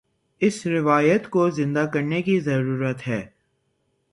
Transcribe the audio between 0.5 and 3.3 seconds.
روایت کو زندہ کرنے کی ضرورت ہے۔